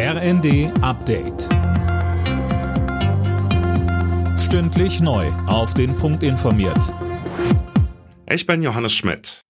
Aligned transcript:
RND 0.00 0.70
Update. 0.80 1.48
Stündlich 4.38 5.00
neu. 5.00 5.26
Auf 5.48 5.74
den 5.74 5.96
Punkt 5.96 6.22
informiert. 6.22 6.94
Ich 8.30 8.46
bin 8.46 8.62
Johannes 8.62 8.94
Schmidt. 8.94 9.40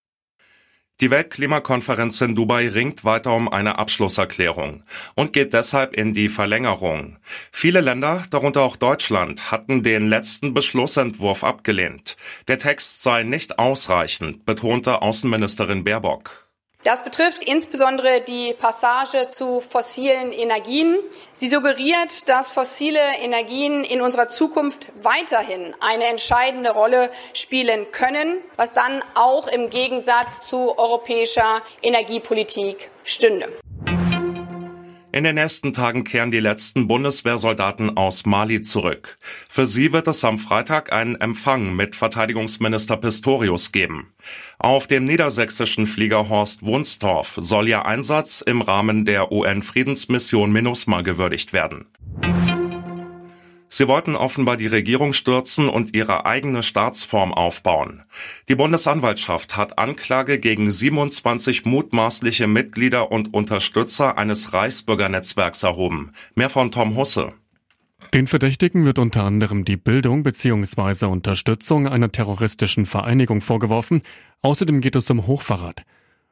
Die 1.02 1.10
Weltklimakonferenz 1.10 2.22
in 2.22 2.34
Dubai 2.34 2.66
ringt 2.66 3.04
weiter 3.04 3.34
um 3.34 3.50
eine 3.50 3.78
Abschlusserklärung 3.78 4.84
und 5.14 5.34
geht 5.34 5.52
deshalb 5.52 5.92
in 5.92 6.14
die 6.14 6.30
Verlängerung. 6.30 7.18
Viele 7.52 7.82
Länder, 7.82 8.22
darunter 8.30 8.62
auch 8.62 8.76
Deutschland, 8.76 9.52
hatten 9.52 9.82
den 9.82 10.08
letzten 10.08 10.54
Beschlussentwurf 10.54 11.44
abgelehnt. 11.44 12.16
Der 12.48 12.58
Text 12.58 13.02
sei 13.02 13.22
nicht 13.22 13.58
ausreichend, 13.58 14.46
betonte 14.46 15.02
Außenministerin 15.02 15.84
Baerbock. 15.84 16.47
Das 16.88 17.04
betrifft 17.04 17.44
insbesondere 17.44 18.22
die 18.22 18.54
Passage 18.54 19.28
zu 19.28 19.60
fossilen 19.60 20.32
Energien. 20.32 20.96
Sie 21.34 21.46
suggeriert, 21.46 22.30
dass 22.30 22.50
fossile 22.50 22.98
Energien 23.20 23.84
in 23.84 24.00
unserer 24.00 24.30
Zukunft 24.30 24.86
weiterhin 25.02 25.74
eine 25.80 26.04
entscheidende 26.04 26.70
Rolle 26.70 27.10
spielen 27.34 27.92
können, 27.92 28.38
was 28.56 28.72
dann 28.72 29.04
auch 29.14 29.48
im 29.48 29.68
Gegensatz 29.68 30.48
zu 30.48 30.78
europäischer 30.78 31.60
Energiepolitik 31.82 32.90
stünde. 33.04 33.50
In 35.18 35.24
den 35.24 35.34
nächsten 35.34 35.72
Tagen 35.72 36.04
kehren 36.04 36.30
die 36.30 36.38
letzten 36.38 36.86
Bundeswehrsoldaten 36.86 37.96
aus 37.96 38.24
Mali 38.24 38.60
zurück. 38.60 39.16
Für 39.50 39.66
sie 39.66 39.92
wird 39.92 40.06
es 40.06 40.24
am 40.24 40.38
Freitag 40.38 40.92
einen 40.92 41.16
Empfang 41.16 41.74
mit 41.74 41.96
Verteidigungsminister 41.96 42.96
Pistorius 42.96 43.72
geben. 43.72 44.12
Auf 44.60 44.86
dem 44.86 45.02
niedersächsischen 45.02 45.88
Flieger 45.88 46.28
Horst 46.28 46.62
Wunstorf 46.62 47.34
soll 47.36 47.66
ihr 47.66 47.84
Einsatz 47.84 48.42
im 48.42 48.62
Rahmen 48.62 49.04
der 49.04 49.32
UN-Friedensmission 49.32 50.52
MINUSMA 50.52 51.00
gewürdigt 51.00 51.52
werden. 51.52 51.86
Sie 53.78 53.86
wollten 53.86 54.16
offenbar 54.16 54.56
die 54.56 54.66
Regierung 54.66 55.12
stürzen 55.12 55.68
und 55.68 55.94
ihre 55.94 56.26
eigene 56.26 56.64
Staatsform 56.64 57.32
aufbauen. 57.32 58.02
Die 58.48 58.56
Bundesanwaltschaft 58.56 59.56
hat 59.56 59.78
Anklage 59.78 60.40
gegen 60.40 60.68
27 60.68 61.64
mutmaßliche 61.64 62.48
Mitglieder 62.48 63.12
und 63.12 63.32
Unterstützer 63.32 64.18
eines 64.18 64.52
Reichsbürgernetzwerks 64.52 65.62
erhoben. 65.62 66.10
Mehr 66.34 66.50
von 66.50 66.72
Tom 66.72 66.96
Husse. 66.96 67.34
Den 68.12 68.26
Verdächtigen 68.26 68.84
wird 68.84 68.98
unter 68.98 69.22
anderem 69.22 69.64
die 69.64 69.76
Bildung 69.76 70.24
bzw. 70.24 71.06
Unterstützung 71.06 71.86
einer 71.86 72.10
terroristischen 72.10 72.84
Vereinigung 72.84 73.40
vorgeworfen. 73.40 74.02
Außerdem 74.42 74.80
geht 74.80 74.96
es 74.96 75.08
um 75.08 75.28
Hochverrat. 75.28 75.84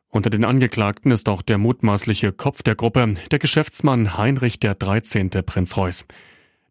Unter 0.08 0.31
den 0.31 0.44
Angeklagten 0.44 1.12
ist 1.12 1.28
auch 1.28 1.42
der 1.42 1.58
mutmaßliche 1.58 2.33
Kopf 2.33 2.64
der 2.64 2.75
Gruppe, 2.75 3.14
der 3.31 3.38
Geschäftsmann 3.38 4.19
Heinrich 4.19 4.58
der 4.58 4.75
13. 4.75 5.31
Prinz 5.31 5.77
Reuß. 5.77 6.06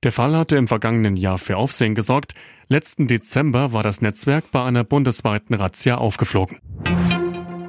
Der 0.05 0.11
Fall 0.11 0.37
hatte 0.37 0.55
im 0.55 0.67
vergangenen 0.67 1.17
Jahr 1.17 1.39
für 1.39 1.57
Aufsehen 1.57 1.95
gesorgt. 1.95 2.35
Letzten 2.69 3.07
Dezember 3.07 3.73
war 3.73 3.81
das 3.81 4.01
Netzwerk 4.03 4.51
bei 4.51 4.63
einer 4.63 4.83
bundesweiten 4.83 5.55
Razzia 5.55 5.97
aufgeflogen. 5.97 6.59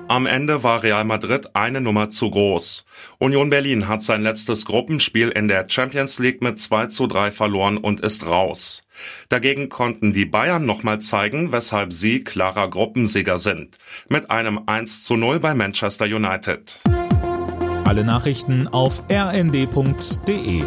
Am 0.06 0.26
Ende 0.26 0.62
war 0.62 0.82
Real 0.82 1.04
Madrid 1.04 1.56
eine 1.56 1.80
Nummer 1.80 2.10
zu 2.10 2.28
groß. 2.28 2.84
Union 3.16 3.48
Berlin 3.48 3.88
hat 3.88 4.02
sein 4.02 4.20
letztes 4.20 4.66
Gruppenspiel 4.66 5.30
in 5.30 5.48
der 5.48 5.64
Champions 5.66 6.18
League 6.18 6.42
mit 6.42 6.58
2 6.58 6.88
zu 6.88 7.06
3 7.06 7.30
verloren 7.30 7.78
und 7.78 8.00
ist 8.00 8.26
raus. 8.26 8.82
Dagegen 9.30 9.70
konnten 9.70 10.12
die 10.12 10.26
Bayern 10.26 10.66
nochmal 10.66 10.98
zeigen, 10.98 11.52
weshalb 11.52 11.94
sie 11.94 12.22
klarer 12.22 12.68
Gruppensieger 12.68 13.38
sind. 13.38 13.78
Mit 14.10 14.30
einem 14.30 14.60
1 14.66 15.04
zu 15.04 15.16
0 15.16 15.40
bei 15.40 15.54
Manchester 15.54 16.04
United. 16.04 16.80
Alle 17.84 18.04
Nachrichten 18.04 18.68
auf 18.68 19.02
rnd.de 19.10 20.64